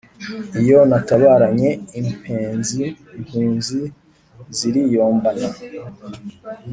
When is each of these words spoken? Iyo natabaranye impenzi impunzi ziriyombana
Iyo 0.61 0.79
natabaranye 0.89 1.69
impenzi 1.99 2.83
impunzi 3.17 3.79
ziriyombana 4.57 5.49